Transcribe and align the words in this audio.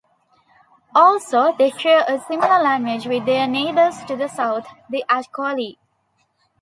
Also, 0.95 1.55
they 1.55 1.69
share 1.69 2.03
a 2.07 2.19
similar 2.21 2.59
language 2.63 3.05
with 3.05 3.23
their 3.27 3.45
neighbors 3.45 4.03
to 4.05 4.15
the 4.15 4.27
south, 4.27 4.65
the 4.89 5.05
Acholi. 5.07 5.77